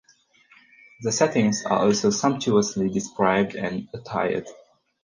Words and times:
The 1.01 1.11
settings 1.11 1.63
are 1.63 1.77
also 1.85 2.09
sumptuously 2.09 2.89
described 2.89 3.53
and 3.53 3.87
attired. 3.93 4.47